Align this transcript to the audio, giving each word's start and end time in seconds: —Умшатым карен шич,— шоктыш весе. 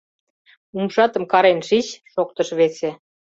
—Умшатым 0.77 1.23
карен 1.31 1.59
шич,— 1.67 1.87
шоктыш 2.13 2.49
весе. 2.57 2.89